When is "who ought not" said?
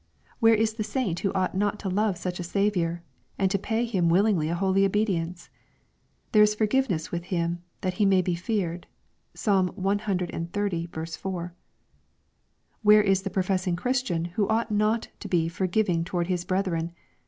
1.19-1.77, 14.25-15.09